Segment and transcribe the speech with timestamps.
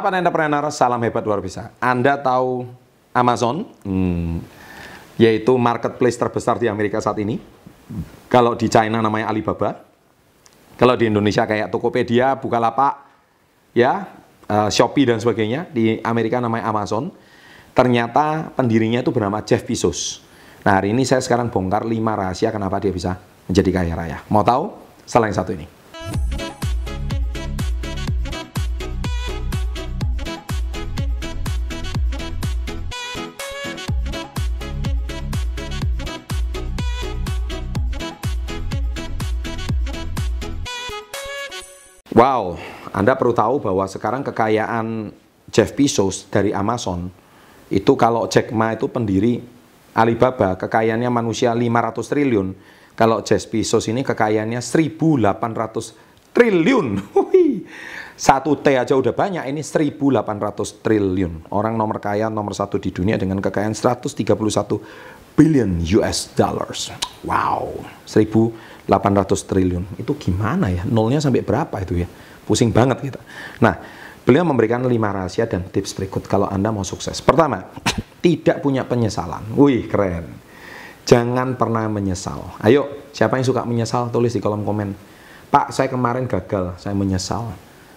[0.00, 1.76] Sahabat entrepreneur, salam hebat luar biasa.
[1.76, 2.64] Anda tahu
[3.12, 4.40] Amazon, hmm,
[5.20, 7.36] yaitu marketplace terbesar di Amerika saat ini.
[8.32, 9.76] Kalau di China namanya Alibaba.
[10.80, 12.96] Kalau di Indonesia kayak Tokopedia, Bukalapak,
[13.76, 14.08] ya,
[14.48, 15.68] uh, Shopee dan sebagainya.
[15.68, 17.12] Di Amerika namanya Amazon.
[17.76, 20.24] Ternyata pendirinya itu bernama Jeff Bezos.
[20.64, 23.20] Nah hari ini saya sekarang bongkar 5 rahasia kenapa dia bisa
[23.52, 24.18] menjadi kaya raya.
[24.32, 24.64] Mau tahu?
[25.04, 25.79] Yang satu ini.
[42.20, 42.60] Wow,
[42.92, 45.08] Anda perlu tahu bahwa sekarang kekayaan
[45.48, 47.08] Jeff Bezos dari Amazon
[47.72, 49.40] itu kalau Jack Ma itu pendiri
[49.96, 52.52] Alibaba, kekayaannya manusia 500 triliun.
[52.92, 57.00] Kalau Jeff Bezos ini kekayaannya 1800 triliun.
[58.28, 61.48] Satu T aja udah banyak, ini 1800 triliun.
[61.48, 64.12] Orang nomor kaya nomor satu di dunia dengan kekayaan 131
[65.40, 66.92] billion US dollars.
[67.24, 68.84] Wow, 1800
[69.48, 69.96] triliun.
[69.96, 70.84] Itu gimana ya?
[70.84, 72.08] Nolnya sampai berapa itu ya?
[72.44, 73.20] Pusing banget kita.
[73.64, 73.80] Nah,
[74.20, 77.24] beliau memberikan lima rahasia dan tips berikut kalau Anda mau sukses.
[77.24, 77.72] Pertama,
[78.24, 79.56] tidak punya penyesalan.
[79.56, 80.28] Wih, keren.
[81.08, 82.60] Jangan pernah menyesal.
[82.60, 84.12] Ayo, siapa yang suka menyesal?
[84.12, 84.92] Tulis di kolom komen.
[85.48, 87.48] Pak, saya kemarin gagal, saya menyesal.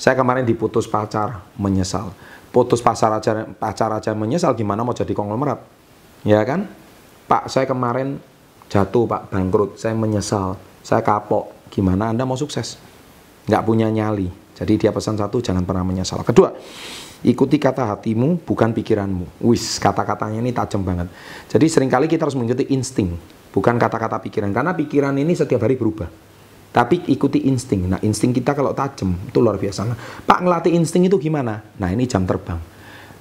[0.00, 2.16] Saya kemarin diputus pacar, menyesal.
[2.48, 5.60] Putus pacar aja, pacar aja menyesal, gimana mau jadi konglomerat?
[6.24, 6.85] Ya kan?
[7.26, 8.22] Pak, saya kemarin
[8.70, 10.54] jatuh, Pak, bangkrut, saya menyesal
[10.86, 12.78] saya kapok, gimana Anda mau sukses?
[13.50, 14.30] Nggak punya nyali.
[14.54, 16.22] Jadi dia pesan satu, jangan pernah menyesal.
[16.22, 16.54] Kedua,
[17.26, 19.42] ikuti kata hatimu, bukan pikiranmu.
[19.42, 21.10] Wis, kata-katanya ini tajam banget.
[21.50, 23.18] Jadi sering kali kita harus mengikuti insting,
[23.50, 24.54] bukan kata-kata pikiran.
[24.54, 26.06] Karena pikiran ini setiap hari berubah.
[26.70, 27.90] Tapi ikuti insting.
[27.90, 29.90] Nah, insting kita kalau tajam, itu luar biasa.
[29.90, 31.66] Nah, Pak, ngelatih insting itu gimana?
[31.82, 32.62] Nah, ini jam terbang.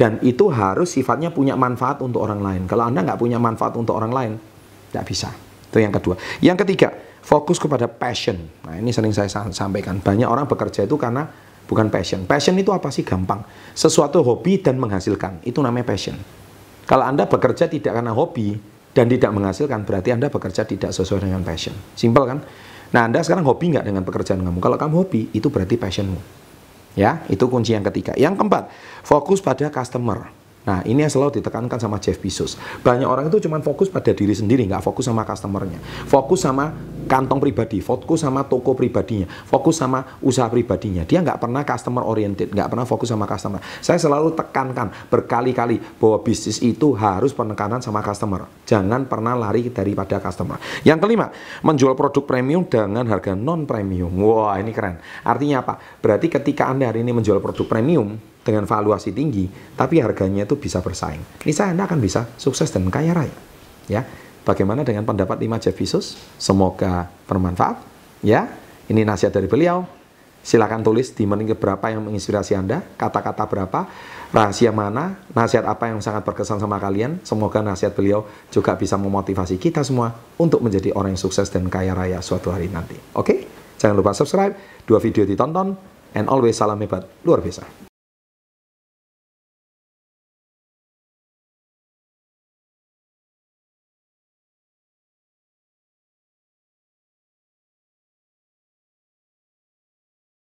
[0.00, 2.62] Dan itu harus sifatnya punya manfaat untuk orang lain.
[2.64, 4.32] Kalau Anda nggak punya manfaat untuk orang lain,
[4.96, 5.28] nggak bisa.
[5.68, 6.16] Itu yang kedua.
[6.40, 6.88] Yang ketiga,
[7.20, 8.40] fokus kepada passion.
[8.64, 10.00] Nah, ini sering saya sampaikan.
[10.00, 11.28] Banyak orang bekerja itu karena
[11.68, 12.24] bukan passion.
[12.24, 13.04] Passion itu apa sih?
[13.04, 13.44] Gampang.
[13.76, 15.44] Sesuatu hobi dan menghasilkan.
[15.44, 16.16] Itu namanya passion.
[16.88, 18.56] Kalau Anda bekerja tidak karena hobi
[18.96, 21.76] dan tidak menghasilkan, berarti Anda bekerja tidak sesuai dengan passion.
[21.92, 22.40] Simpel kan?
[22.96, 24.64] Nah, Anda sekarang hobi nggak dengan pekerjaan kamu?
[24.64, 26.39] Kalau kamu hobi, itu berarti passionmu.
[26.98, 28.16] Ya, itu kunci yang ketiga.
[28.18, 28.64] Yang keempat,
[29.06, 30.39] fokus pada customer.
[30.60, 32.60] Nah, ini yang selalu ditekankan sama Jeff Bezos.
[32.84, 35.80] Banyak orang itu cuma fokus pada diri sendiri, nggak fokus sama customernya.
[36.04, 36.68] Fokus sama
[37.08, 41.02] kantong pribadi, fokus sama toko pribadinya, fokus sama usaha pribadinya.
[41.08, 43.58] Dia nggak pernah customer oriented, nggak pernah fokus sama customer.
[43.80, 48.44] Saya selalu tekankan berkali-kali bahwa bisnis itu harus penekanan sama customer.
[48.68, 50.60] Jangan pernah lari daripada customer.
[50.84, 51.32] Yang kelima,
[51.64, 54.12] menjual produk premium dengan harga non premium.
[54.20, 55.00] Wah, ini keren.
[55.24, 55.80] Artinya apa?
[56.04, 58.20] Berarti ketika Anda hari ini menjual produk premium,
[58.50, 59.46] dengan valuasi tinggi,
[59.78, 61.46] tapi harganya itu bisa bersaing.
[61.46, 63.36] Ini saya Anda akan bisa sukses dan kaya raya.
[63.86, 64.02] Ya,
[64.42, 66.18] bagaimana dengan pendapat 5 Jeff Bezos?
[66.34, 67.78] Semoga bermanfaat.
[68.26, 68.50] Ya,
[68.90, 69.86] ini nasihat dari beliau.
[70.40, 73.84] Silakan tulis di menit berapa yang menginspirasi Anda, kata-kata berapa,
[74.32, 77.20] rahasia mana, nasihat apa yang sangat berkesan sama kalian.
[77.28, 81.92] Semoga nasihat beliau juga bisa memotivasi kita semua untuk menjadi orang yang sukses dan kaya
[81.92, 82.96] raya suatu hari nanti.
[83.12, 83.46] Oke?
[83.76, 84.56] Jangan lupa subscribe,
[84.88, 85.76] dua video ditonton,
[86.16, 87.89] and always salam hebat luar biasa.